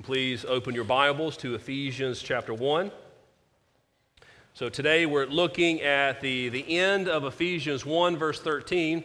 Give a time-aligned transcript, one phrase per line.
[0.00, 2.90] Please open your Bibles to Ephesians chapter 1.
[4.54, 9.04] So today we're looking at the, the end of Ephesians 1, verse 13.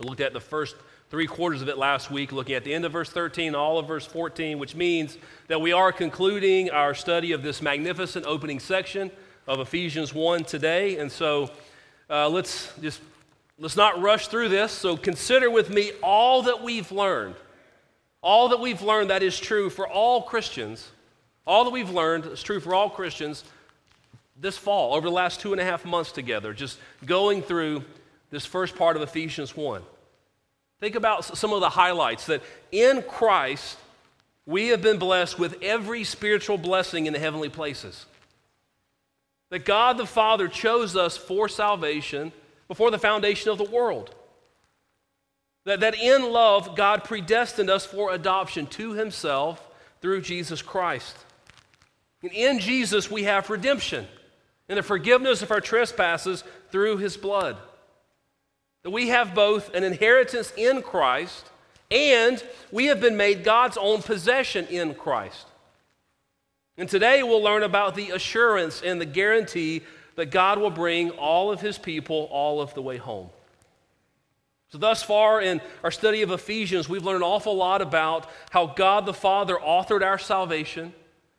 [0.00, 0.74] We looked at the first
[1.08, 3.86] three quarters of it last week, looking at the end of verse 13, all of
[3.86, 9.10] verse 14, which means that we are concluding our study of this magnificent opening section
[9.46, 10.98] of Ephesians 1 today.
[10.98, 11.50] And so
[12.10, 13.00] uh, let's just
[13.58, 14.72] let's not rush through this.
[14.72, 17.36] So consider with me all that we've learned
[18.22, 20.90] all that we've learned that is true for all Christians,
[21.46, 23.44] all that we've learned is true for all Christians
[24.40, 27.84] this fall, over the last two and a half months together, just going through
[28.30, 29.82] this first part of Ephesians 1.
[30.80, 33.78] Think about some of the highlights that in Christ,
[34.46, 38.06] we have been blessed with every spiritual blessing in the heavenly places.
[39.50, 42.32] That God the Father chose us for salvation
[42.68, 44.14] before the foundation of the world.
[45.68, 49.62] That, that in love, God predestined us for adoption to Himself
[50.00, 51.14] through Jesus Christ.
[52.22, 54.08] And in Jesus, we have redemption
[54.70, 57.58] and the forgiveness of our trespasses through His blood.
[58.82, 61.44] That we have both an inheritance in Christ
[61.90, 65.46] and we have been made God's own possession in Christ.
[66.78, 69.82] And today we'll learn about the assurance and the guarantee
[70.16, 73.28] that God will bring all of His people all of the way home.
[74.70, 78.66] So, thus far in our study of Ephesians, we've learned an awful lot about how
[78.66, 80.92] God the Father authored our salvation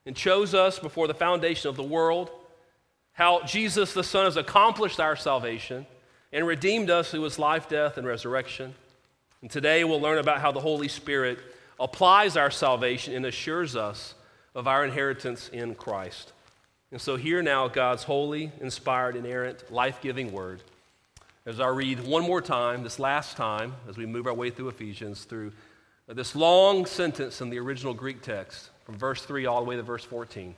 [0.06, 2.32] and chose us before the foundation of the world,
[3.14, 5.86] how Jesus the Son has accomplished our salvation
[6.34, 8.74] and redeemed us through his life, death, and resurrection.
[9.42, 11.38] And today we'll learn about how the Holy Spirit
[11.80, 14.16] applies our salvation and assures us
[14.56, 16.34] of our inheritance in Christ.
[16.92, 20.64] And so, hear now God's holy, inspired, inerrant, life giving word
[21.46, 24.70] as I read one more time, this last time, as we move our way through
[24.70, 25.52] Ephesians, through
[26.08, 29.84] this long sentence in the original Greek text, from verse 3 all the way to
[29.84, 30.56] verse 14.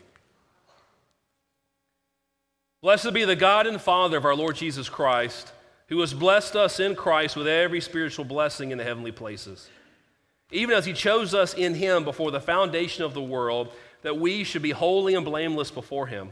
[2.81, 5.52] Blessed be the God and Father of our Lord Jesus Christ,
[5.87, 9.70] who has blessed us in Christ with every spiritual blessing in the heavenly places,
[10.52, 13.71] even as he chose us in him before the foundation of the world,
[14.02, 16.31] that we should be holy and blameless before him.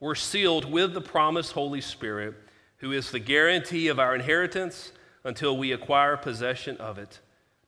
[0.00, 2.34] we're sealed with the promised Holy Spirit,
[2.78, 4.92] who is the guarantee of our inheritance
[5.24, 7.20] until we acquire possession of it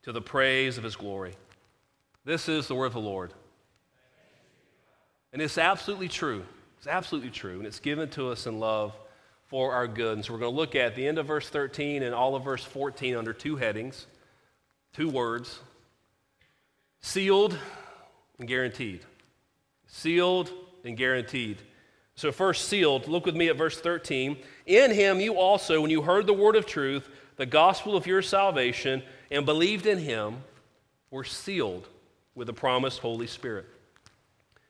[0.02, 1.34] to the praise of his glory.
[2.24, 3.32] This is the word of the Lord.
[5.32, 6.44] And it's absolutely true.
[6.78, 7.58] It's absolutely true.
[7.58, 8.94] And it's given to us in love
[9.46, 10.14] for our good.
[10.16, 12.44] And so we're going to look at the end of verse 13 and all of
[12.44, 14.06] verse 14 under two headings,
[14.92, 15.60] two words
[17.00, 17.58] sealed
[18.38, 19.00] and guaranteed.
[19.86, 20.52] Sealed
[20.84, 21.58] and guaranteed.
[22.16, 23.08] So, first, sealed.
[23.08, 24.36] Look with me at verse 13.
[24.66, 28.22] In him you also, when you heard the word of truth, the gospel of your
[28.22, 30.38] salvation, and believed in him,
[31.10, 31.88] were sealed
[32.34, 33.66] with the promised Holy Spirit.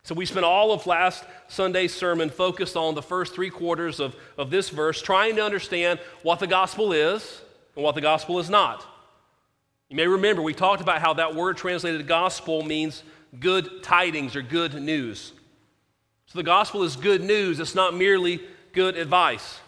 [0.03, 4.15] So, we spent all of last Sunday's sermon focused on the first three quarters of,
[4.39, 7.43] of this verse, trying to understand what the gospel is
[7.75, 8.87] and what the gospel is not.
[9.89, 13.03] You may remember we talked about how that word translated gospel means
[13.41, 15.33] good tidings or good news.
[16.31, 18.41] So the gospel is good news, it's not merely
[18.73, 19.59] good advice.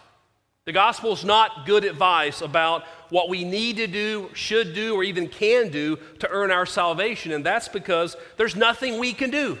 [0.63, 5.03] The gospel is not good advice about what we need to do, should do, or
[5.03, 7.33] even can do to earn our salvation.
[7.33, 9.57] And that's because there's nothing we can do.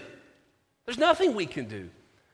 [0.85, 1.89] There's nothing we can do.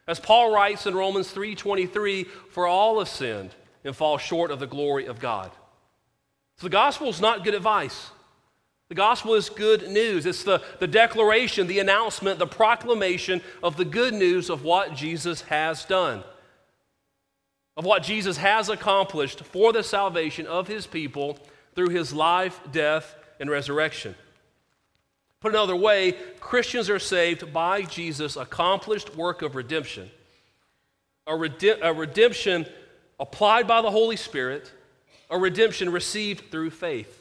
[0.06, 4.68] As Paul writes in Romans 3:23, for all have sinned and fall short of the
[4.68, 5.50] glory of God.
[6.58, 8.12] So the gospel is not good advice.
[8.90, 10.26] The gospel is good news.
[10.26, 15.42] It's the, the declaration, the announcement, the proclamation of the good news of what Jesus
[15.42, 16.24] has done,
[17.78, 21.38] of what Jesus has accomplished for the salvation of his people
[21.76, 24.16] through his life, death, and resurrection.
[25.40, 30.10] Put another way, Christians are saved by Jesus' accomplished work of redemption.
[31.28, 32.66] A, rede- a redemption
[33.20, 34.72] applied by the Holy Spirit,
[35.30, 37.19] a redemption received through faith.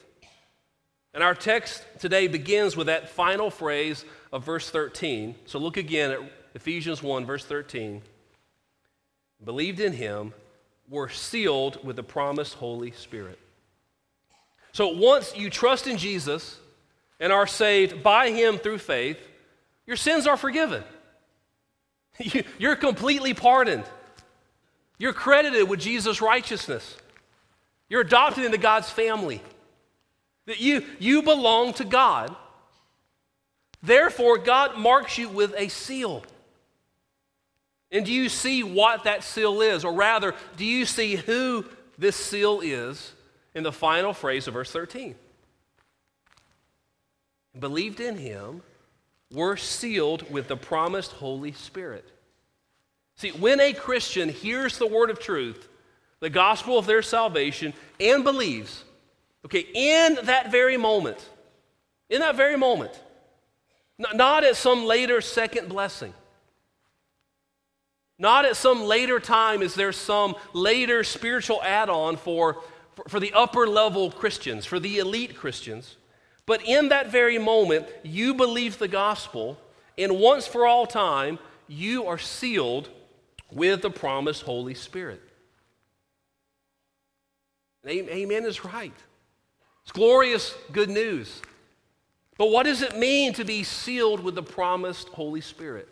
[1.13, 5.35] And our text today begins with that final phrase of verse 13.
[5.45, 6.19] So look again at
[6.55, 8.01] Ephesians 1, verse 13.
[9.43, 10.33] Believed in him,
[10.89, 13.39] were sealed with the promised Holy Spirit.
[14.71, 16.59] So once you trust in Jesus
[17.19, 19.17] and are saved by him through faith,
[19.85, 20.83] your sins are forgiven.
[22.59, 23.85] You're completely pardoned.
[24.97, 26.97] You're credited with Jesus' righteousness.
[27.87, 29.41] You're adopted into God's family.
[30.49, 32.35] That you, you belong to God.
[33.83, 36.23] Therefore, God marks you with a seal.
[37.91, 39.85] And do you see what that seal is?
[39.85, 41.65] Or rather, do you see who
[41.99, 43.13] this seal is
[43.53, 45.13] in the final phrase of verse 13?
[47.59, 48.63] Believed in him,
[49.31, 52.09] were sealed with the promised Holy Spirit.
[53.17, 55.69] See, when a Christian hears the word of truth,
[56.21, 58.83] the gospel of their salvation, and believes,
[59.45, 61.29] okay, in that very moment,
[62.09, 62.91] in that very moment,
[64.13, 66.13] not at some later second blessing,
[68.17, 72.61] not at some later time is there some later spiritual add on for,
[73.07, 75.95] for, the upper level Christians, for the elite Christians.
[76.45, 79.57] But in that very moment, you believe the gospel,
[79.97, 82.89] and once for all time, you are sealed
[83.51, 85.21] with the promised Holy Spirit.
[87.87, 88.93] Amen is right.
[89.83, 91.41] It's glorious good news.
[92.37, 95.89] But what does it mean to be sealed with the promised Holy Spirit?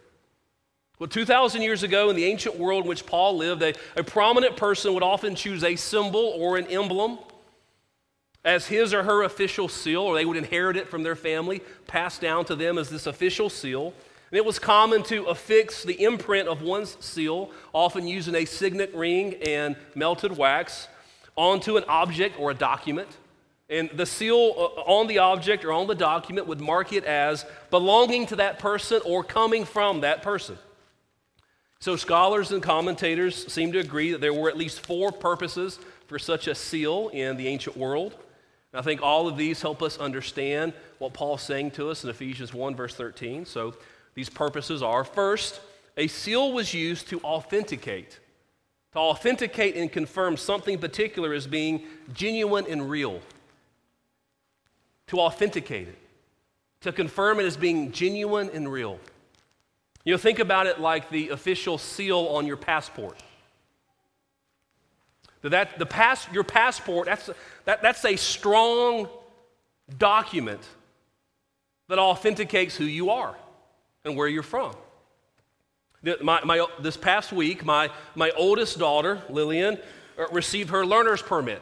[0.99, 4.57] Well, 2,000 years ago in the ancient world in which Paul lived, a, a prominent
[4.57, 7.19] person would often choose a symbol or an emblem
[8.43, 12.21] as his or her official seal, or they would inherit it from their family, passed
[12.21, 13.93] down to them as this official seal.
[14.31, 18.93] And it was common to affix the imprint of one's seal, often using a signet
[18.95, 20.87] ring and melted wax,
[21.35, 23.09] onto an object or a document.
[23.69, 27.45] And the seal uh, on the object or on the document would mark it as
[27.69, 30.57] belonging to that person or coming from that person.
[31.79, 36.17] So, scholars and commentators seem to agree that there were at least four purposes for
[36.17, 38.13] such a seal in the ancient world.
[38.73, 42.09] And I think all of these help us understand what Paul's saying to us in
[42.09, 43.45] Ephesians 1, verse 13.
[43.45, 43.75] So,
[44.15, 45.59] these purposes are first,
[45.97, 48.19] a seal was used to authenticate,
[48.93, 51.83] to authenticate and confirm something particular as being
[52.13, 53.21] genuine and real.
[55.07, 55.97] To authenticate it,
[56.81, 58.99] to confirm it as being genuine and real.
[60.03, 63.21] You know, think about it like the official seal on your passport.
[65.41, 67.29] That, the pass, your passport, that's,
[67.65, 69.07] that, that's a strong
[69.97, 70.61] document
[71.87, 73.35] that authenticates who you are
[74.03, 74.75] and where you're from.
[76.21, 79.77] My, my, this past week, my, my oldest daughter, Lillian,
[80.17, 81.61] uh, received her learner's permit.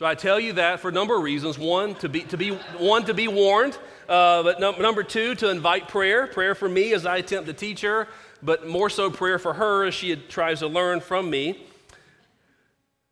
[0.00, 1.58] So I tell you that for a number of reasons.
[1.58, 3.76] One, to be, to be, one, to be warned,
[4.08, 6.26] uh, but no, number two, to invite prayer.
[6.26, 8.08] Prayer for me as I attempt to teach her,
[8.42, 11.66] but more so prayer for her as she tries to learn from me.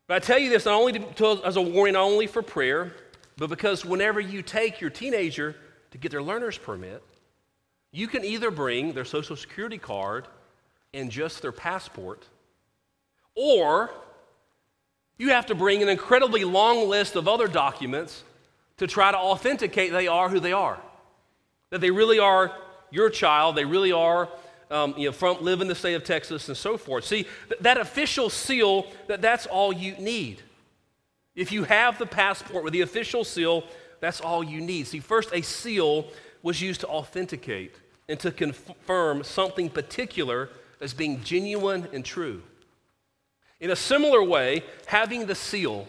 [0.06, 2.94] But I tell you this not only to, as a warning, not only for prayer,
[3.36, 5.56] but because whenever you take your teenager
[5.90, 7.02] to get their learner's permit,
[7.92, 10.26] you can either bring their social security card
[10.94, 12.24] and just their passport,
[13.34, 13.90] or
[15.18, 18.22] you have to bring an incredibly long list of other documents
[18.78, 20.80] to try to authenticate they are who they are.
[21.70, 22.52] That they really are
[22.90, 24.28] your child, they really are
[24.70, 27.04] um, you know, from live in the state of Texas and so forth.
[27.04, 30.42] See, th- that official seal, that, that's all you need.
[31.34, 33.64] If you have the passport with the official seal,
[34.00, 34.86] that's all you need.
[34.86, 36.08] See, first, a seal
[36.42, 37.74] was used to authenticate
[38.08, 42.42] and to confirm something particular as being genuine and true.
[43.60, 45.88] In a similar way, having the seal,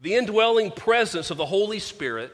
[0.00, 2.32] the indwelling presence of the Holy Spirit,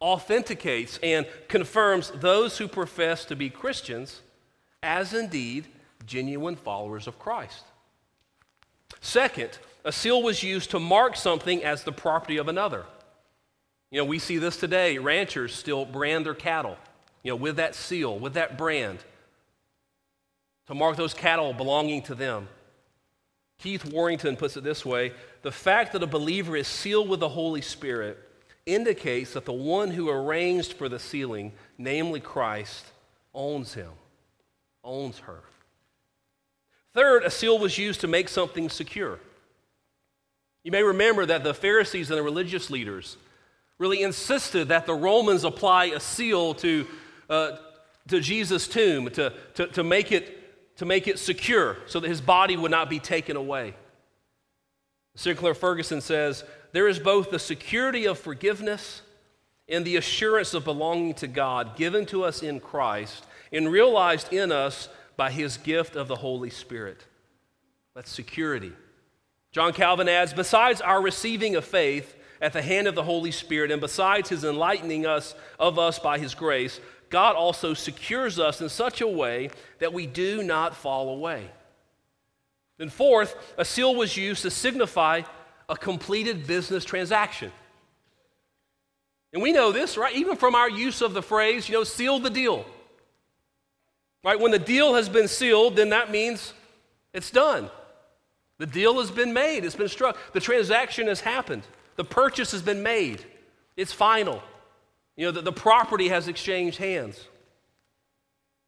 [0.00, 4.20] authenticates and confirms those who profess to be Christians
[4.82, 5.66] as indeed
[6.04, 7.64] genuine followers of Christ.
[9.00, 12.84] Second, a seal was used to mark something as the property of another.
[13.90, 14.98] You know, we see this today.
[14.98, 16.76] Ranchers still brand their cattle,
[17.22, 18.98] you know, with that seal, with that brand,
[20.66, 22.48] to mark those cattle belonging to them.
[23.58, 27.28] Keith Warrington puts it this way the fact that a believer is sealed with the
[27.28, 28.18] Holy Spirit
[28.66, 32.84] indicates that the one who arranged for the sealing, namely Christ,
[33.32, 33.92] owns him,
[34.82, 35.42] owns her.
[36.92, 39.20] Third, a seal was used to make something secure.
[40.64, 43.16] You may remember that the Pharisees and the religious leaders
[43.78, 46.86] really insisted that the Romans apply a seal to,
[47.28, 47.52] uh,
[48.08, 50.45] to Jesus' tomb to, to, to, make it,
[50.76, 53.74] to make it secure so that his body would not be taken away.
[55.14, 59.02] Sinclair Ferguson says there is both the security of forgiveness
[59.68, 64.52] and the assurance of belonging to God given to us in Christ and realized in
[64.52, 67.04] us by his gift of the Holy Spirit.
[67.94, 68.72] That's security.
[69.52, 73.70] John Calvin adds Besides our receiving of faith at the hand of the Holy Spirit,
[73.70, 76.78] and besides his enlightening us of us by his grace,
[77.08, 81.50] God also secures us in such a way that we do not fall away.
[82.78, 85.22] Then, fourth, a seal was used to signify
[85.68, 87.50] a completed business transaction.
[89.32, 90.14] And we know this, right?
[90.14, 92.64] Even from our use of the phrase, you know, seal the deal.
[94.24, 94.38] Right?
[94.38, 96.52] When the deal has been sealed, then that means
[97.12, 97.70] it's done.
[98.58, 101.62] The deal has been made, it's been struck, the transaction has happened,
[101.96, 103.22] the purchase has been made,
[103.76, 104.42] it's final.
[105.16, 107.26] You know, the, the property has exchanged hands.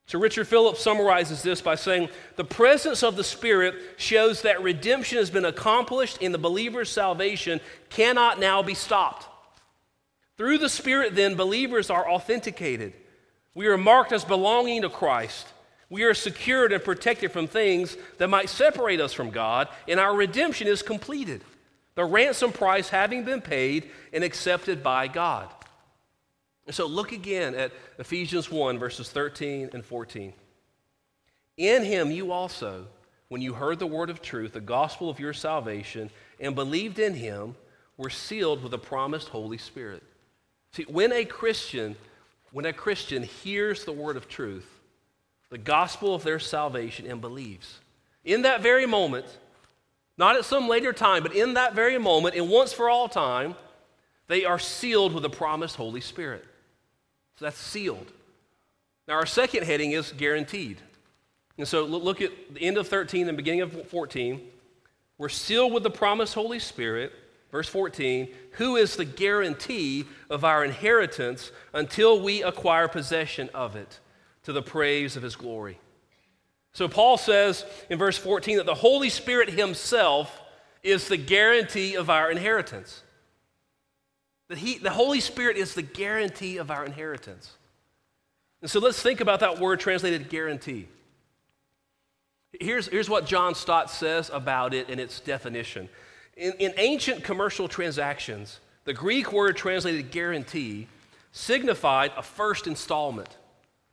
[0.06, 5.18] So, Richard Phillips summarizes this by saying the presence of the Spirit shows that redemption
[5.18, 9.26] has been accomplished in the believer's salvation, cannot now be stopped.
[10.38, 12.94] Through the Spirit, then, believers are authenticated.
[13.54, 15.46] We are marked as belonging to Christ.
[15.90, 20.14] We are secured and protected from things that might separate us from God, and our
[20.14, 21.42] redemption is completed.
[21.96, 25.48] The ransom price having been paid and accepted by God.
[26.68, 30.34] And so look again at Ephesians 1, verses 13 and 14.
[31.56, 32.84] In him you also,
[33.28, 37.14] when you heard the word of truth, the gospel of your salvation, and believed in
[37.14, 37.56] him,
[37.96, 40.02] were sealed with the promised Holy Spirit.
[40.72, 41.96] See, when a Christian,
[42.52, 44.68] when a Christian hears the word of truth,
[45.48, 47.78] the gospel of their salvation, and believes,
[48.26, 49.24] in that very moment,
[50.18, 53.54] not at some later time, but in that very moment, and once for all time,
[54.26, 56.44] they are sealed with the promised Holy Spirit.
[57.38, 58.12] So that's sealed.
[59.06, 60.78] Now, our second heading is guaranteed.
[61.56, 64.40] And so look at the end of 13 and beginning of 14.
[65.18, 67.12] We're sealed with the promised Holy Spirit.
[67.50, 74.00] Verse 14, who is the guarantee of our inheritance until we acquire possession of it
[74.42, 75.78] to the praise of his glory.
[76.72, 80.42] So Paul says in verse 14 that the Holy Spirit himself
[80.82, 83.02] is the guarantee of our inheritance.
[84.48, 87.52] That he, the Holy Spirit is the guarantee of our inheritance.
[88.60, 90.88] And so let's think about that word translated guarantee.
[92.60, 95.88] Here's, here's what John Stott says about it and its definition.
[96.36, 100.88] In, in ancient commercial transactions, the Greek word translated guarantee
[101.30, 103.36] signified a first installment,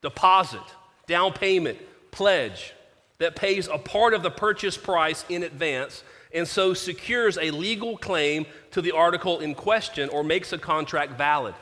[0.01, 0.61] deposit,
[1.05, 1.77] down payment,
[2.11, 2.73] pledge
[3.17, 6.03] that pays a part of the purchase price in advance
[6.35, 11.13] and so secures a legal claim to the article in question or makes a contract
[11.13, 11.55] valid.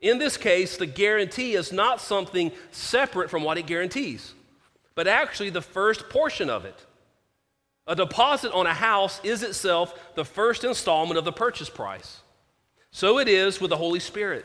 [0.00, 4.34] In this case, the guarantee is not something separate from what it guarantees,
[4.94, 6.78] but actually the first portion of it.
[7.88, 12.20] A deposit on a house is itself the first installment of the purchase price.
[12.92, 14.44] So it is with the Holy Spirit.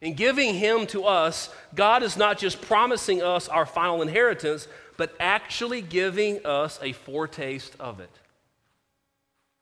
[0.00, 5.12] In giving Him to us, God is not just promising us our final inheritance, but
[5.18, 8.10] actually giving us a foretaste of it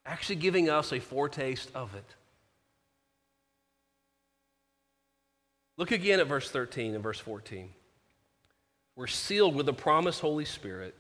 [0.05, 2.05] actually giving us a foretaste of it.
[5.77, 7.71] Look again at verse 13 and verse 14.
[8.95, 10.95] We're sealed with the promised Holy Spirit,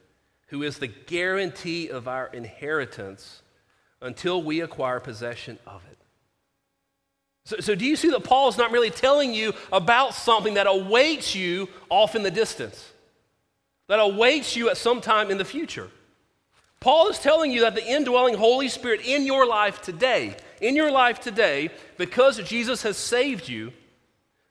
[0.49, 3.43] who is the guarantee of our inheritance
[4.01, 5.99] until we acquire possession of it.
[7.45, 10.69] So, so, do you see that Paul is not really telling you about something that
[10.69, 12.93] awaits you off in the distance,
[13.89, 15.91] that awaits you at some time in the future?
[16.83, 20.91] Paul is telling you that the indwelling Holy Spirit in your life today, in your
[20.91, 23.73] life today, because Jesus has saved you,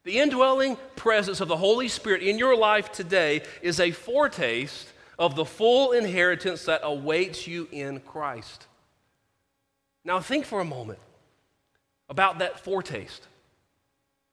[0.06, 4.88] the indwelling presence of the Holy Spirit in your life today is a foretaste
[5.20, 8.66] of the full inheritance that awaits you in Christ.
[10.06, 11.00] Now, think for a moment
[12.08, 13.28] about that foretaste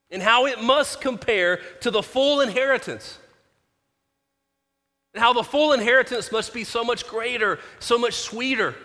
[0.09, 3.19] and how it must compare to the full inheritance
[5.19, 8.77] and how the full inheritance must be so much greater, so much sweeter.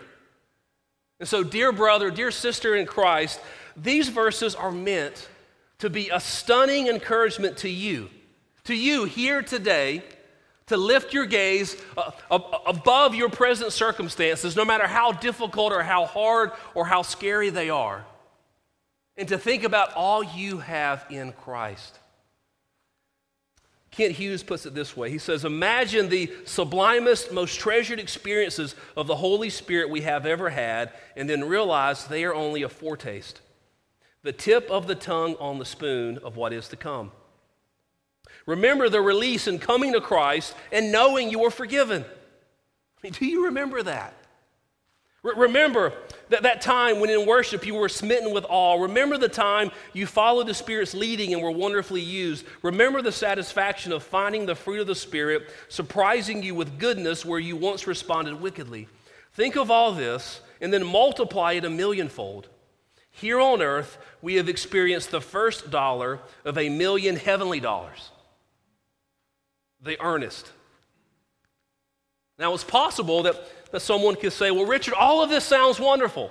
[1.20, 3.40] And so, dear brother, dear sister in Christ,
[3.76, 5.28] these verses are meant
[5.78, 8.10] to be a stunning encouragement to you,
[8.64, 10.02] to you here today,
[10.66, 12.10] to lift your gaze uh,
[12.66, 17.70] above your present circumstances, no matter how difficult or how hard or how scary they
[17.70, 18.04] are,
[19.16, 22.00] and to think about all you have in Christ.
[23.94, 29.06] Kent Hughes puts it this way He says, Imagine the sublimest, most treasured experiences of
[29.06, 33.40] the Holy Spirit we have ever had, and then realize they are only a foretaste.
[34.22, 37.12] the tip of the tongue on the spoon of what is to come.
[38.46, 42.04] Remember the release and coming to Christ and knowing you are forgiven.
[42.04, 44.14] I mean, do you remember that?
[45.24, 45.92] Remember
[46.28, 48.80] that, that time when in worship you were smitten with awe.
[48.80, 52.44] Remember the time you followed the Spirit's leading and were wonderfully used.
[52.62, 57.38] Remember the satisfaction of finding the fruit of the Spirit surprising you with goodness where
[57.38, 58.86] you once responded wickedly.
[59.32, 62.48] Think of all this and then multiply it a millionfold.
[63.10, 68.10] Here on earth, we have experienced the first dollar of a million heavenly dollars.
[69.80, 70.50] The earnest.
[72.38, 73.36] Now, it's possible that,
[73.74, 76.30] that someone could say, Well, Richard, all of this sounds wonderful.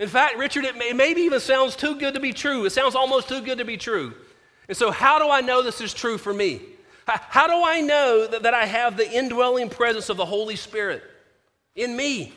[0.00, 2.64] In fact, Richard, it may, maybe even sounds too good to be true.
[2.64, 4.14] It sounds almost too good to be true.
[4.66, 6.60] And so, how do I know this is true for me?
[7.06, 10.56] How, how do I know that, that I have the indwelling presence of the Holy
[10.56, 11.04] Spirit
[11.76, 12.32] in me?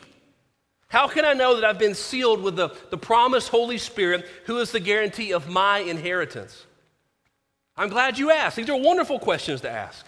[0.86, 4.58] How can I know that I've been sealed with the, the promised Holy Spirit, who
[4.58, 6.66] is the guarantee of my inheritance?
[7.76, 8.54] I'm glad you asked.
[8.54, 10.06] These are wonderful questions to ask.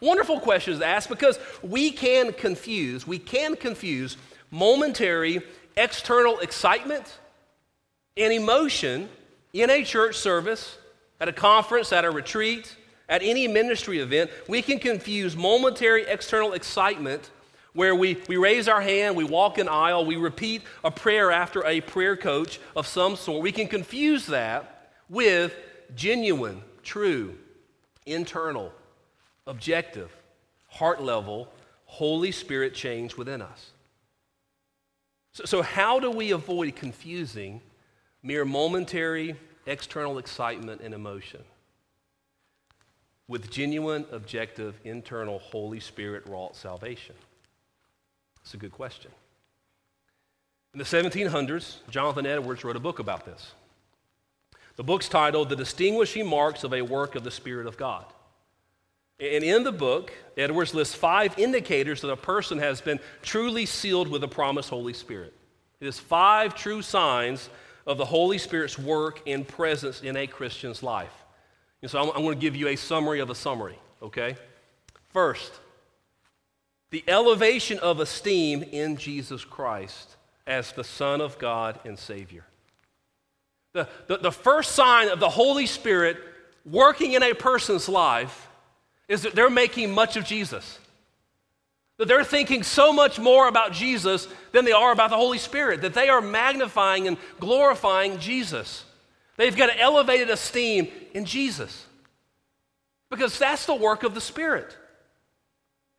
[0.00, 4.16] Wonderful questions to ask because we can confuse, we can confuse
[4.50, 5.40] momentary
[5.76, 7.18] external excitement
[8.16, 9.08] and emotion
[9.52, 10.78] in a church service,
[11.20, 12.76] at a conference, at a retreat,
[13.08, 14.30] at any ministry event.
[14.46, 17.30] We can confuse momentary external excitement
[17.72, 21.64] where we, we raise our hand, we walk an aisle, we repeat a prayer after
[21.64, 23.42] a prayer coach of some sort.
[23.42, 25.54] We can confuse that with
[25.94, 27.36] genuine, true,
[28.06, 28.72] internal,
[29.48, 30.14] objective,
[30.68, 31.48] heart level,
[31.86, 33.72] Holy Spirit change within us.
[35.32, 37.60] So, so how do we avoid confusing
[38.22, 39.36] mere momentary
[39.66, 41.40] external excitement and emotion
[43.26, 47.14] with genuine, objective, internal, Holy Spirit wrought salvation?
[48.42, 49.10] It's a good question.
[50.74, 53.52] In the 1700s, Jonathan Edwards wrote a book about this.
[54.76, 58.04] The book's titled The Distinguishing Marks of a Work of the Spirit of God.
[59.20, 64.08] And in the book, Edwards lists five indicators that a person has been truly sealed
[64.08, 65.34] with the promised Holy Spirit.
[65.80, 67.48] It is five true signs
[67.86, 71.24] of the Holy Spirit's work and presence in a Christian's life.
[71.82, 74.36] And so I'm, I'm going to give you a summary of a summary, okay?
[75.08, 75.52] First,
[76.90, 82.44] the elevation of esteem in Jesus Christ as the Son of God and Savior.
[83.74, 86.16] The, the, the, first sign of the Holy Spirit
[86.64, 88.48] working in a person's life
[89.08, 90.78] is that they're making much of Jesus.
[91.96, 95.80] That they're thinking so much more about Jesus than they are about the Holy Spirit,
[95.80, 98.84] that they are magnifying and glorifying Jesus.
[99.36, 101.86] They've got an elevated esteem in Jesus
[103.10, 104.76] because that's the work of the Spirit.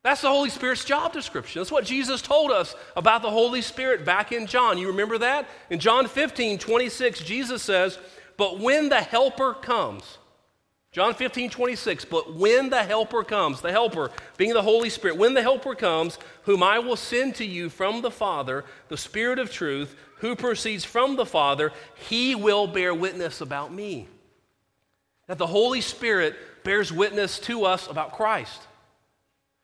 [0.03, 1.59] That's the Holy Spirit's job description.
[1.59, 4.77] That's what Jesus told us about the Holy Spirit back in John.
[4.77, 5.49] You remember that?
[5.69, 7.99] In John 15, 26, Jesus says,
[8.37, 10.18] But when the Helper comes,
[10.91, 15.35] John 15, 26, but when the Helper comes, the Helper being the Holy Spirit, when
[15.35, 19.51] the Helper comes, whom I will send to you from the Father, the Spirit of
[19.51, 21.71] truth, who proceeds from the Father,
[22.09, 24.07] he will bear witness about me.
[25.27, 28.61] That the Holy Spirit bears witness to us about Christ.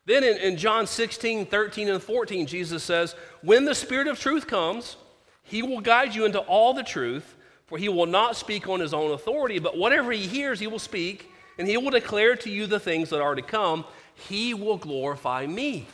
[0.06, 4.46] Then in, in John 16, 13, and 14, Jesus says, When the Spirit of truth
[4.46, 4.96] comes,
[5.42, 7.35] he will guide you into all the truth,
[7.68, 10.80] for he will not speak on his own authority, but whatever he hears, he will
[10.80, 13.86] speak, and he will declare to you the things that are to come.
[14.14, 15.88] He will glorify me,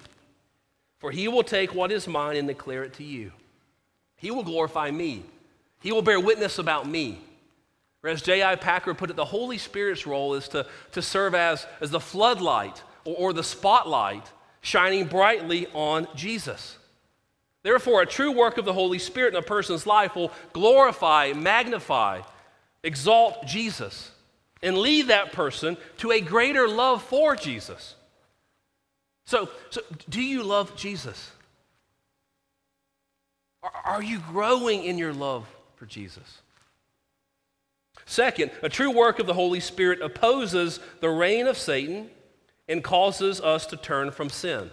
[0.99, 3.31] for he will take what is mine and declare it to you.
[4.17, 5.23] He will glorify me.
[5.81, 7.21] He will bear witness about me.
[8.03, 8.55] Or as J.I.
[8.55, 12.81] Packer put it, the Holy Spirit's role is to, to serve as, as the floodlight
[13.05, 14.31] or, or the spotlight
[14.61, 16.77] shining brightly on Jesus.
[17.63, 22.21] Therefore, a true work of the Holy Spirit in a person's life will glorify, magnify,
[22.83, 24.11] exalt Jesus,
[24.63, 27.95] and lead that person to a greater love for Jesus.
[29.25, 31.31] So, so do you love Jesus?
[33.85, 36.41] Are you growing in your love for Jesus?
[38.05, 42.09] Second, a true work of the Holy Spirit opposes the reign of Satan
[42.67, 44.71] and causes us to turn from sin.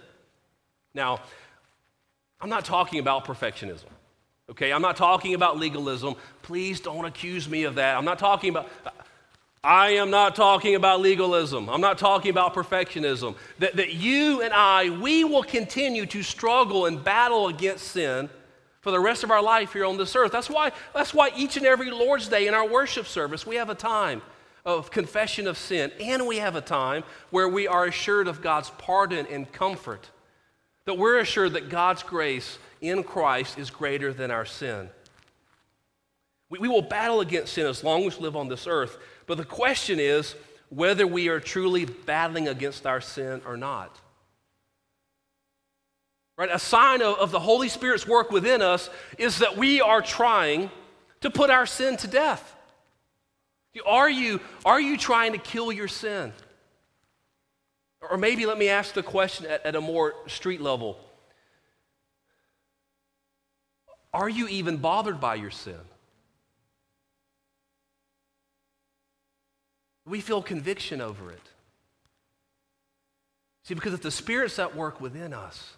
[0.94, 1.20] Now,
[2.40, 3.88] I'm not talking about perfectionism.
[4.50, 6.14] Okay, I'm not talking about legalism.
[6.42, 7.96] Please don't accuse me of that.
[7.96, 8.68] I'm not talking about
[9.62, 11.68] I am not talking about legalism.
[11.68, 13.34] I'm not talking about perfectionism.
[13.58, 18.30] That, that you and I, we will continue to struggle and battle against sin
[18.80, 20.30] for the rest of our life here on this earth.
[20.30, 23.68] That's why, that's why each and every Lord's Day in our worship service, we have
[23.68, 24.22] a time
[24.64, 28.70] of confession of sin, and we have a time where we are assured of God's
[28.78, 30.08] pardon and comfort.
[30.88, 34.88] That we're assured that God's grace in Christ is greater than our sin.
[36.48, 38.96] We, we will battle against sin as long as we live on this earth.
[39.26, 40.34] But the question is
[40.70, 44.00] whether we are truly battling against our sin or not.
[46.38, 46.48] Right?
[46.50, 50.70] A sign of, of the Holy Spirit's work within us is that we are trying
[51.20, 52.56] to put our sin to death.
[53.84, 56.32] Are you, are you trying to kill your sin?
[58.10, 60.98] Or maybe let me ask the question at, at a more street level
[64.12, 65.78] Are you even bothered by your sin?
[70.06, 71.42] We feel conviction over it.
[73.64, 75.74] See, because if the Spirit's at work within us,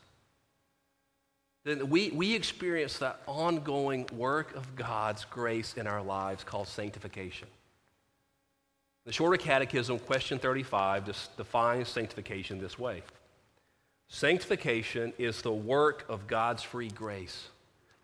[1.65, 7.49] then we, we experience that ongoing work of God's grace in our lives called sanctification.
[9.07, 11.05] The Shorter Catechism, question 35,
[11.37, 13.03] defines sanctification this way
[14.09, 17.49] Sanctification is the work of God's free grace.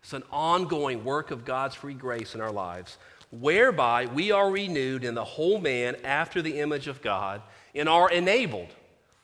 [0.01, 2.97] It's an ongoing work of God's free grace in our lives,
[3.29, 7.41] whereby we are renewed in the whole man after the image of God
[7.75, 8.69] and are enabled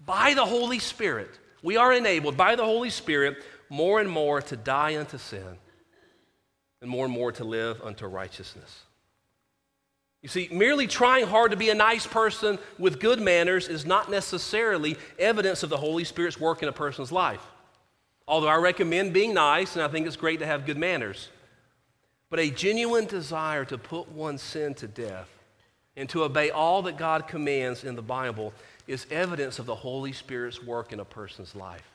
[0.06, 1.40] by the Holy Spirit.
[1.64, 3.38] We are enabled by the Holy Spirit
[3.70, 5.58] more and more to die unto sin
[6.82, 8.84] and more and more to live unto righteousness.
[10.24, 14.10] You see, merely trying hard to be a nice person with good manners is not
[14.10, 17.46] necessarily evidence of the Holy Spirit's work in a person's life.
[18.26, 21.28] Although I recommend being nice, and I think it's great to have good manners.
[22.30, 25.30] But a genuine desire to put one's sin to death
[25.98, 28.54] and to obey all that God commands in the Bible
[28.88, 31.88] is evidence of the Holy Spirit's work in a person's life.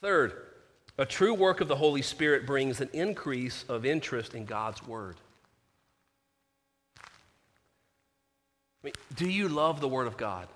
[0.00, 0.32] Third,
[0.98, 5.14] a true work of the Holy Spirit brings an increase of interest in God's Word.
[6.98, 7.06] I
[8.82, 10.48] mean, do you love the Word of God?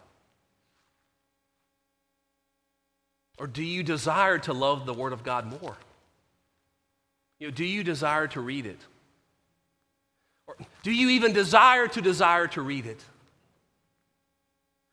[3.39, 5.77] Or do you desire to love the Word of God more?
[7.39, 8.81] You know, do you desire to read it?
[10.47, 13.05] Or do you even desire to desire to read it?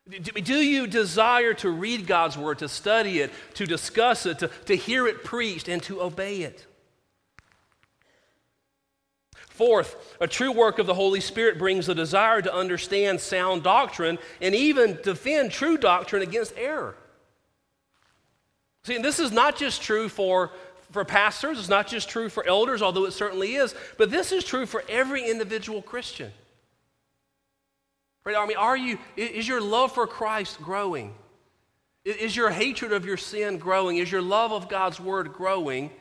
[0.10, 4.76] Do you desire to read God's word, to study it, to discuss it, to, to
[4.76, 6.66] hear it preached, and to obey it?
[9.54, 14.18] Fourth, a true work of the Holy Spirit brings a desire to understand sound doctrine
[14.42, 16.96] and even defend true doctrine against error.
[18.84, 20.50] See, and this is not just true for,
[20.90, 24.44] for pastors, it's not just true for elders, although it certainly is, but this is
[24.44, 26.32] true for every individual Christian.
[28.24, 28.36] Right?
[28.36, 31.14] I mean, are you, is your love for Christ growing?
[32.06, 33.98] Is your hatred of your sin growing?
[33.98, 35.92] Is your love of God's word growing?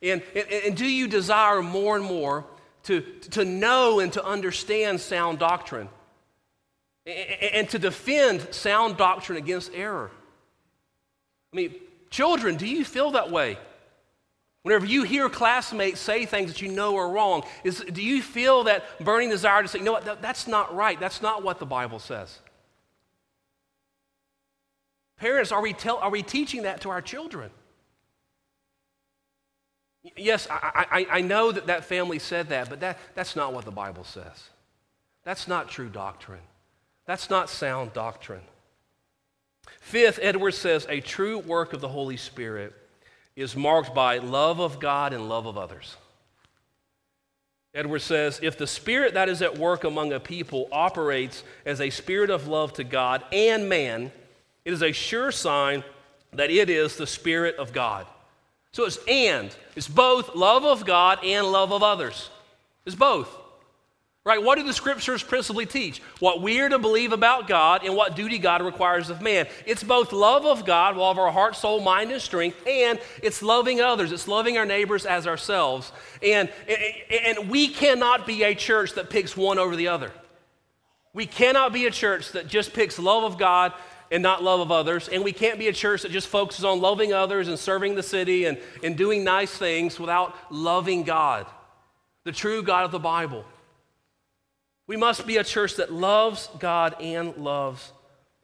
[0.00, 2.46] And, and, and do you desire more and more
[2.84, 5.88] to, to know and to understand sound doctrine?
[7.04, 10.10] And, to defend sound doctrine against error?
[11.52, 11.74] I mean,
[12.10, 13.58] children, do you feel that way?
[14.62, 18.64] Whenever you hear classmates say things that you know are wrong, is, do you feel
[18.64, 20.98] that burning desire to say, you know what, that, that's not right.
[21.00, 22.38] That's not what the Bible says.
[25.16, 27.50] Parents, are we, tell, are we teaching that to our children?
[30.16, 33.64] Yes, I, I, I know that that family said that, but that, that's not what
[33.64, 34.50] the Bible says.
[35.24, 36.40] That's not true doctrine.
[37.06, 38.42] That's not sound doctrine.
[39.80, 42.74] Fifth, Edwards says a true work of the Holy Spirit
[43.36, 45.96] is marked by love of God and love of others.
[47.74, 51.90] Edwards says if the spirit that is at work among a people operates as a
[51.90, 54.12] spirit of love to God and man,
[54.64, 55.82] it is a sure sign
[56.32, 58.06] that it is the spirit of God.
[58.72, 62.30] So it's and, it's both love of God and love of others.
[62.86, 63.38] It's both.
[64.24, 64.40] Right?
[64.40, 66.00] What do the scriptures principally teach?
[66.20, 69.48] What we are to believe about God and what duty God requires of man.
[69.66, 73.42] It's both love of God, love of our heart, soul, mind, and strength, and it's
[73.42, 74.12] loving others.
[74.12, 75.90] It's loving our neighbors as ourselves.
[76.22, 76.48] And,
[77.10, 80.12] and we cannot be a church that picks one over the other.
[81.12, 83.72] We cannot be a church that just picks love of God
[84.12, 85.08] and not love of others.
[85.08, 88.02] And we can't be a church that just focuses on loving others and serving the
[88.02, 91.46] city and, and doing nice things without loving God,
[92.24, 93.44] the true God of the Bible.
[94.86, 97.90] We must be a church that loves God and loves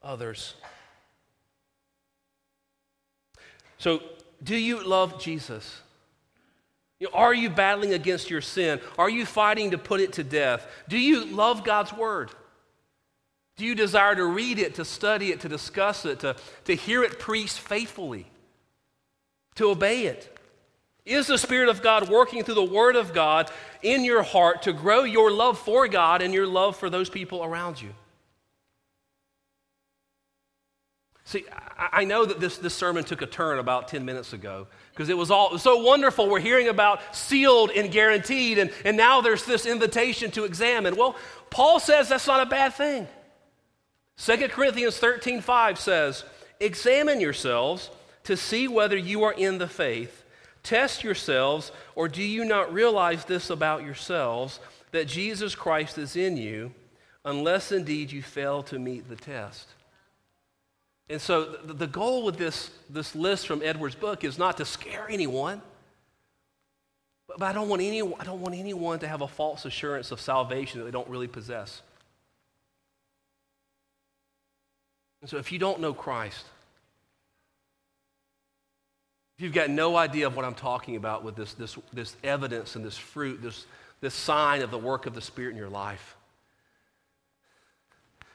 [0.02, 0.54] others.
[3.76, 4.02] So,
[4.42, 5.82] do you love Jesus?
[6.98, 8.80] You know, are you battling against your sin?
[8.98, 10.66] Are you fighting to put it to death?
[10.88, 12.30] Do you love God's word?
[13.58, 17.02] Do you desire to read it, to study it, to discuss it, to, to hear
[17.02, 18.30] it preached faithfully,
[19.56, 20.38] to obey it?
[21.04, 23.50] Is the Spirit of God working through the Word of God
[23.82, 27.42] in your heart to grow your love for God and your love for those people
[27.42, 27.90] around you?
[31.24, 31.44] See,
[31.76, 35.16] I know that this, this sermon took a turn about 10 minutes ago because it
[35.16, 36.30] was all it was so wonderful.
[36.30, 40.94] We're hearing about sealed and guaranteed, and, and now there's this invitation to examine.
[40.94, 41.16] Well,
[41.50, 43.08] Paul says that's not a bad thing.
[44.18, 46.24] 2 Corinthians 13 5 says,
[46.60, 47.90] Examine yourselves
[48.24, 50.24] to see whether you are in the faith.
[50.62, 56.36] Test yourselves, or do you not realize this about yourselves, that Jesus Christ is in
[56.36, 56.72] you,
[57.24, 59.68] unless indeed you fail to meet the test?
[61.08, 65.06] And so the goal with this, this list from Edwards' book is not to scare
[65.08, 65.62] anyone.
[67.38, 70.20] But I don't, want any, I don't want anyone to have a false assurance of
[70.20, 71.82] salvation that they don't really possess.
[75.20, 76.44] And so if you don't know Christ,
[79.36, 82.76] if you've got no idea of what I'm talking about with this, this, this evidence
[82.76, 83.66] and this fruit, this,
[84.00, 86.16] this sign of the work of the Spirit in your life,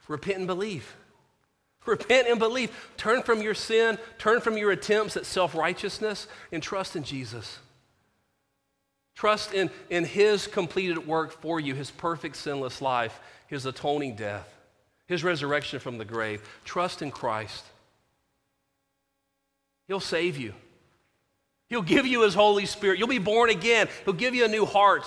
[0.07, 0.95] repent and believe.
[1.85, 2.71] Repent and believe.
[2.95, 7.59] Turn from your sin, turn from your attempts at self righteousness, and trust in Jesus.
[9.15, 14.47] Trust in, in His completed work for you, His perfect sinless life, His atoning death,
[15.07, 16.41] His resurrection from the grave.
[16.65, 17.65] Trust in Christ.
[19.87, 20.53] He'll save you.
[21.69, 22.99] He'll give you His Holy Spirit.
[22.99, 23.87] You'll be born again.
[24.05, 25.05] He'll give you a new heart.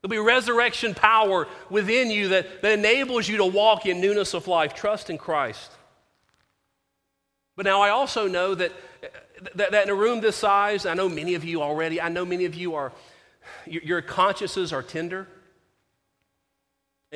[0.00, 4.48] There'll be resurrection power within you that, that enables you to walk in newness of
[4.48, 4.74] life.
[4.74, 5.70] Trust in Christ.
[7.56, 8.72] But now I also know that,
[9.54, 12.24] that, that in a room this size, I know many of you already, I know
[12.24, 12.92] many of you are,
[13.66, 15.28] your, your consciences are tender,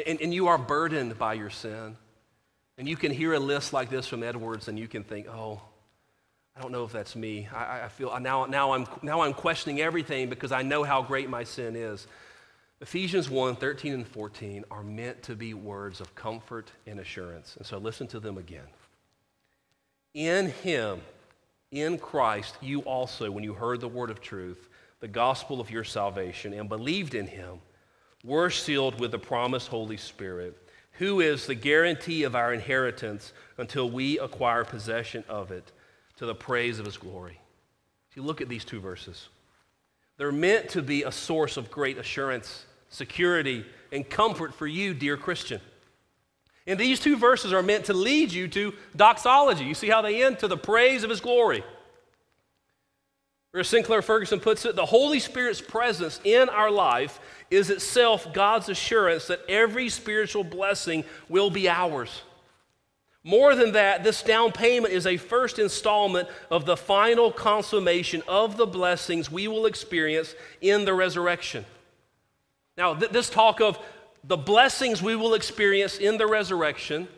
[0.05, 1.97] and, and you are burdened by your sin.
[2.79, 5.63] And you can hear a list like this from Edwards, and you can think, oh,
[6.55, 7.49] I don't know if that's me.
[7.55, 11.31] I, I feel now, now, I'm, now I'm questioning everything because I know how great
[11.31, 12.07] my sin is.
[12.81, 17.57] Ephesians 1 13 and 14 are meant to be words of comfort and assurance.
[17.57, 18.67] And so listen to them again.
[20.13, 21.01] In him,
[21.71, 24.69] in Christ, you also, when you heard the word of truth,
[25.01, 27.61] the gospel of your salvation, and believed in him,
[28.27, 30.57] were sealed with the promised Holy Spirit,
[30.93, 35.71] who is the guarantee of our inheritance until we acquire possession of it
[36.17, 37.39] to the praise of his glory.
[38.17, 39.29] You look at these two verses,
[40.17, 45.19] they're meant to be a source of great assurance, security, and comfort for you, dear
[45.19, 45.61] Christian.
[46.67, 49.65] And these two verses are meant to lead you to doxology.
[49.65, 50.39] You see how they end?
[50.39, 51.63] To the praise of his glory.
[53.57, 57.19] Or as Sinclair Ferguson puts it, the Holy Spirit's presence in our life
[57.51, 62.21] is itself God's assurance that every spiritual blessing will be ours.
[63.25, 68.59] More than that, this down payment is a first installment of the final consummation of
[68.59, 71.65] the blessings we will experience in the resurrection.
[72.77, 73.79] Now, th- this talk of
[74.23, 77.09] the blessings we will experience in the resurrection,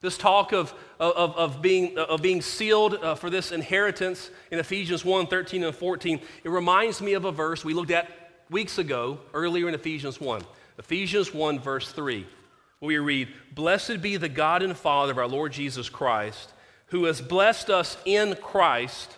[0.00, 5.04] this talk of, of, of, being, of being sealed uh, for this inheritance in Ephesians
[5.04, 8.08] 1 13 and 14, it reminds me of a verse we looked at
[8.50, 10.42] weeks ago, earlier in Ephesians 1.
[10.78, 12.26] Ephesians 1, verse 3,
[12.78, 16.52] where we read, Blessed be the God and Father of our Lord Jesus Christ,
[16.86, 19.16] who has blessed us in Christ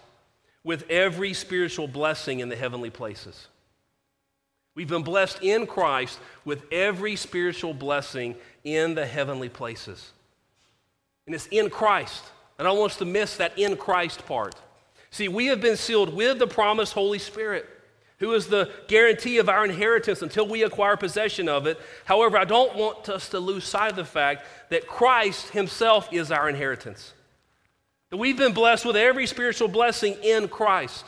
[0.65, 3.47] with every spiritual blessing in the heavenly places.
[4.75, 10.11] We've been blessed in Christ with every spiritual blessing in the heavenly places.
[11.27, 12.25] And it's in Christ.
[12.59, 14.55] And I don't want us to miss that in Christ part.
[15.11, 17.69] See, we have been sealed with the promised Holy Spirit,
[18.19, 21.79] who is the guarantee of our inheritance until we acquire possession of it.
[22.05, 26.31] However, I don't want us to lose sight of the fact that Christ Himself is
[26.31, 27.13] our inheritance.
[28.11, 31.05] That we've been blessed with every spiritual blessing in Christ.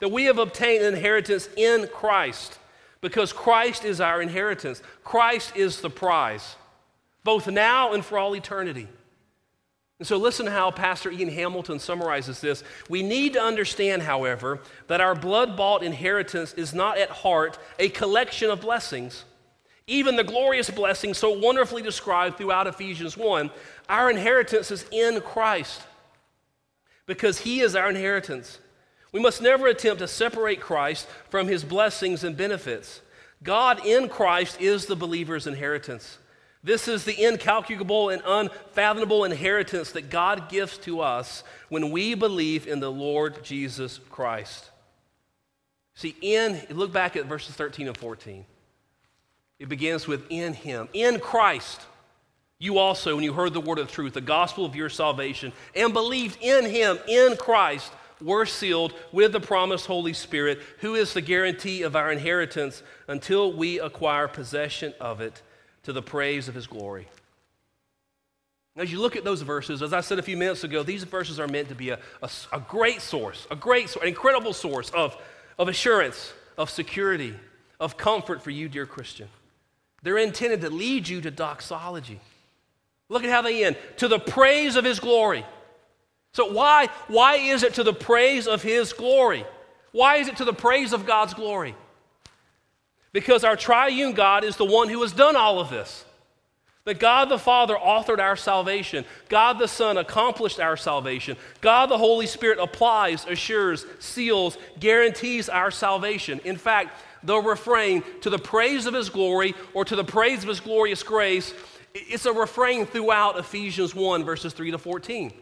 [0.00, 2.58] That we have obtained an inheritance in Christ
[3.00, 4.82] because Christ is our inheritance.
[5.04, 6.56] Christ is the prize,
[7.24, 8.88] both now and for all eternity.
[9.98, 12.64] And so, listen to how Pastor Ian Hamilton summarizes this.
[12.88, 17.88] We need to understand, however, that our blood bought inheritance is not at heart a
[17.90, 19.24] collection of blessings.
[19.86, 23.50] Even the glorious blessings so wonderfully described throughout Ephesians 1,
[23.88, 25.82] our inheritance is in Christ
[27.06, 28.58] because He is our inheritance.
[29.14, 33.00] We must never attempt to separate Christ from his blessings and benefits.
[33.44, 36.18] God in Christ is the believer's inheritance.
[36.64, 42.66] This is the incalculable and unfathomable inheritance that God gives to us when we believe
[42.66, 44.70] in the Lord Jesus Christ.
[45.94, 48.46] See, in, look back at verses 13 and 14.
[49.58, 51.82] It begins with in him, in Christ.
[52.58, 55.92] You also, when you heard the word of truth, the gospel of your salvation, and
[55.92, 61.20] believed in him, in Christ, we're sealed with the promised Holy Spirit, who is the
[61.20, 65.42] guarantee of our inheritance until we acquire possession of it
[65.84, 67.06] to the praise of his glory.
[68.76, 71.38] As you look at those verses, as I said a few minutes ago, these verses
[71.38, 75.16] are meant to be a, a, a great source, a great, an incredible source of,
[75.58, 77.34] of assurance, of security,
[77.78, 79.28] of comfort for you, dear Christian.
[80.02, 82.20] They're intended to lead you to doxology.
[83.08, 85.44] Look at how they end to the praise of his glory.
[86.32, 89.44] So, why, why is it to the praise of his glory?
[89.92, 91.76] Why is it to the praise of God's glory?
[93.14, 96.04] Because our triune God is the one who has done all of this.
[96.84, 99.04] That God the Father authored our salvation.
[99.28, 101.36] God the Son accomplished our salvation.
[101.60, 106.40] God the Holy Spirit applies, assures, seals, guarantees our salvation.
[106.44, 110.48] In fact, the refrain, to the praise of His glory or to the praise of
[110.48, 111.54] His glorious grace,
[111.94, 115.32] it's a refrain throughout Ephesians 1, verses 3 to 14.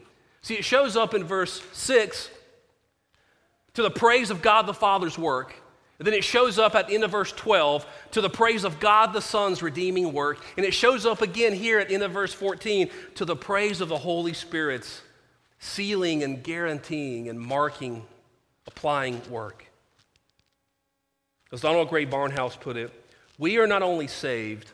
[0.42, 2.28] See, it shows up in verse 6
[3.72, 5.54] to the praise of God the Father's work.
[6.02, 8.80] And then it shows up at the end of verse 12 to the praise of
[8.80, 10.44] God the Son's redeeming work.
[10.56, 13.80] And it shows up again here at the end of verse 14 to the praise
[13.80, 15.00] of the Holy Spirit's
[15.60, 18.04] sealing and guaranteeing and marking,
[18.66, 19.66] applying work.
[21.52, 22.90] As Donald Grey Barnhouse put it,
[23.38, 24.72] we are not only saved,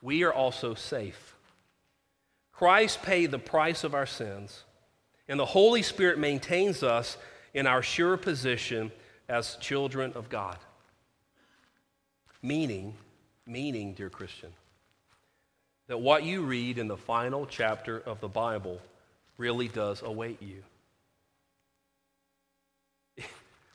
[0.00, 1.34] we are also safe.
[2.52, 4.62] Christ paid the price of our sins,
[5.26, 7.18] and the Holy Spirit maintains us
[7.54, 8.92] in our sure position
[9.30, 10.58] as children of God.
[12.42, 12.94] Meaning,
[13.46, 14.50] meaning, dear Christian,
[15.86, 18.80] that what you read in the final chapter of the Bible
[19.38, 20.62] really does await you.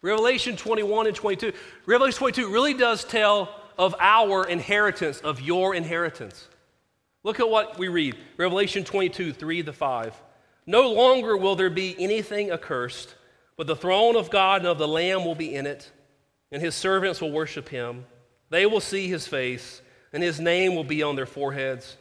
[0.02, 1.54] Revelation 21 and 22,
[1.86, 6.48] Revelation 22 really does tell of our inheritance, of your inheritance.
[7.24, 10.22] Look at what we read Revelation 22, 3 to 5.
[10.68, 13.16] No longer will there be anything accursed
[13.58, 15.92] but the throne of God and of the Lamb will be in it,
[16.52, 18.06] and his servants will worship him.
[18.50, 19.82] They will see his face,
[20.14, 21.98] and his name will be on their foreheads,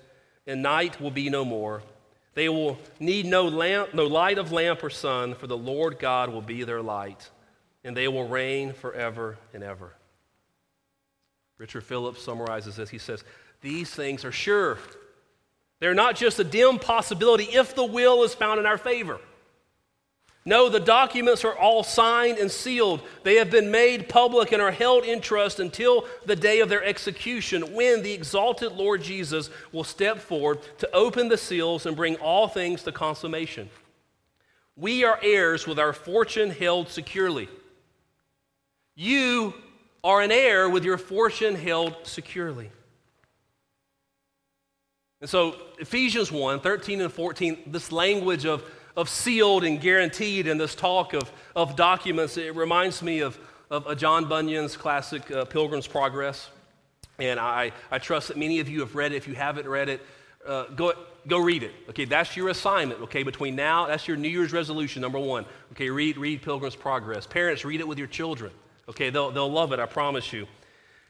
[0.46, 1.82] and night will be no more.
[2.34, 6.30] They will need no, lamp, no light of lamp or sun, for the Lord God
[6.30, 7.30] will be their light,
[7.84, 9.92] and they will reign forever and ever.
[11.58, 12.90] Richard Phillips summarizes this.
[12.90, 13.22] He says,
[13.60, 14.78] These things are sure.
[15.78, 19.20] They're not just a dim possibility if the will is found in our favor.
[20.46, 23.00] No, the documents are all signed and sealed.
[23.22, 26.84] They have been made public and are held in trust until the day of their
[26.84, 32.16] execution, when the exalted Lord Jesus will step forward to open the seals and bring
[32.16, 33.70] all things to consummation.
[34.76, 37.48] We are heirs with our fortune held securely.
[38.94, 39.54] You
[40.02, 42.70] are an heir with your fortune held securely.
[45.22, 48.62] And so, Ephesians 1 13 and 14, this language of
[48.96, 52.36] of sealed and guaranteed in this talk of, of documents.
[52.36, 53.38] It reminds me of,
[53.70, 56.48] of John Bunyan's classic uh, Pilgrim's Progress.
[57.18, 59.16] And I, I trust that many of you have read it.
[59.16, 60.00] If you haven't read it,
[60.46, 60.92] uh, go,
[61.26, 61.72] go read it.
[61.90, 63.00] Okay, that's your assignment.
[63.02, 65.44] Okay, between now, that's your New Year's resolution, number one.
[65.72, 67.26] Okay, read, read Pilgrim's Progress.
[67.26, 68.52] Parents, read it with your children.
[68.88, 70.46] Okay, they'll, they'll love it, I promise you.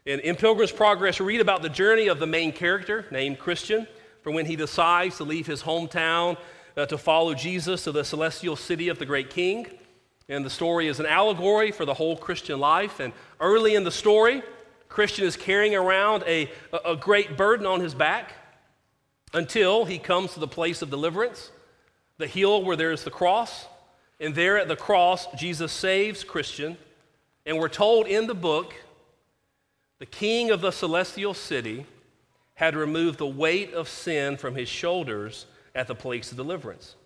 [0.07, 3.87] In, in Pilgrim's Progress, read about the journey of the main character named Christian
[4.23, 6.37] from when he decides to leave his hometown
[6.77, 9.67] uh, to follow Jesus to the celestial city of the great king.
[10.29, 13.01] And the story is an allegory for the whole Christian life.
[13.01, 14.43] And early in the story,
[14.89, 16.51] Christian is carrying around a,
[16.85, 18.33] a great burden on his back
[19.33, 21.51] until he comes to the place of deliverance,
[22.19, 23.67] the hill where there is the cross.
[24.21, 26.79] And there at the cross, Jesus saves Christian.
[27.45, 28.75] And we're told in the book,
[29.99, 31.87] the king of the celestial city
[32.55, 36.97] had removed the weight of sin from his shoulders at the place of deliverance.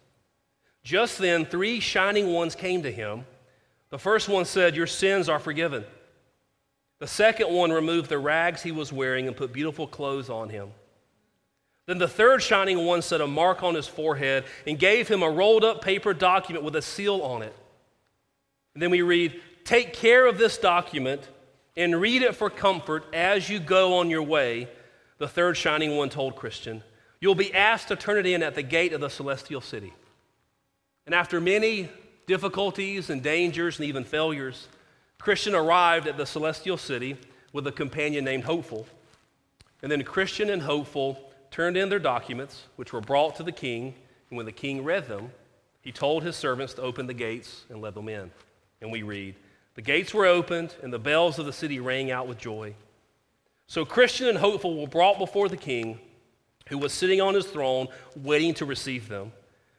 [0.83, 3.25] Just then, three shining ones came to him.
[3.91, 5.85] The first one said, Your sins are forgiven.
[6.99, 10.71] The second one removed the rags he was wearing and put beautiful clothes on him.
[11.87, 15.31] Then the third shining one set a mark on his forehead and gave him a
[15.31, 17.55] rolled up paper document with a seal on it.
[18.75, 21.29] And then we read, Take care of this document
[21.77, 24.69] and read it for comfort as you go on your way,
[25.19, 26.83] the third shining one told Christian.
[27.21, 29.93] You'll be asked to turn it in at the gate of the celestial city.
[31.07, 31.89] And after many
[32.27, 34.69] difficulties and dangers and even failures,
[35.19, 37.17] Christian arrived at the celestial city
[37.53, 38.87] with a companion named Hopeful.
[39.83, 41.19] And then Christian and Hopeful
[41.51, 43.95] turned in their documents, which were brought to the king.
[44.31, 45.33] And when the king read them,
[45.81, 48.31] he told his servants to open the gates and let them in.
[48.81, 49.35] And we read,
[49.75, 52.75] The gates were opened, and the bells of the city rang out with joy.
[53.67, 55.99] So Christian and Hopeful were brought before the king
[56.69, 59.33] who was sitting on his throne, waiting to receive them.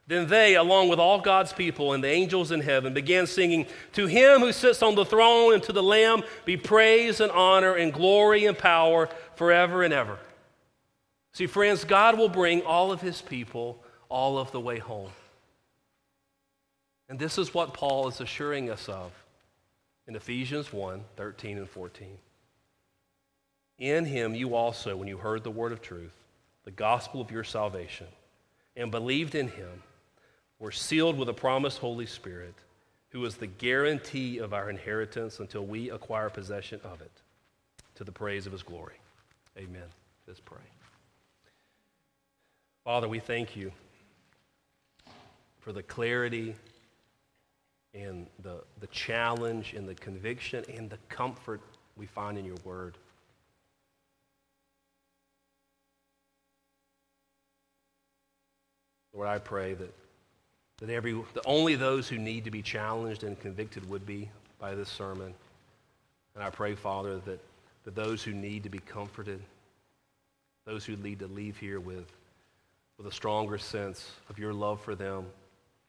[0.07, 4.07] Then they, along with all God's people and the angels in heaven, began singing, To
[4.07, 7.93] him who sits on the throne and to the Lamb be praise and honor and
[7.93, 10.17] glory and power forever and ever.
[11.33, 15.11] See, friends, God will bring all of his people, all of the way home.
[17.07, 19.11] And this is what Paul is assuring us of
[20.07, 22.17] in Ephesians 1 13 and 14.
[23.77, 26.13] In him you also, when you heard the word of truth,
[26.65, 28.07] the gospel of your salvation,
[28.75, 29.83] and believed in him,
[30.59, 32.55] were sealed with a promised Holy Spirit,
[33.09, 37.11] who is the guarantee of our inheritance until we acquire possession of it,
[37.95, 38.97] to the praise of his glory.
[39.57, 39.87] Amen.
[40.27, 40.57] Let's pray.
[42.83, 43.71] Father, we thank you
[45.59, 46.55] for the clarity
[47.93, 51.61] and the, the challenge and the conviction and the comfort
[51.97, 52.97] we find in your word.
[59.19, 59.93] Lord, I pray that,
[60.77, 64.75] that, every, that only those who need to be challenged and convicted would be by
[64.75, 65.33] this sermon.
[66.35, 67.41] And I pray, Father, that,
[67.83, 69.41] that those who need to be comforted,
[70.63, 72.05] those who need to leave here with,
[72.97, 75.25] with a stronger sense of your love for them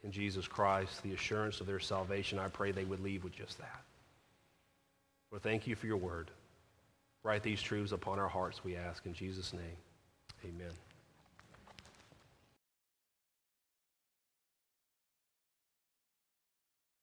[0.03, 3.59] in Jesus Christ, the assurance of their salvation, I pray they would leave with just
[3.59, 3.81] that.
[5.31, 6.33] Lord, thank you for your word.
[7.22, 9.76] Write these truths upon our hearts, we ask in Jesus' name.
[10.45, 10.72] Amen.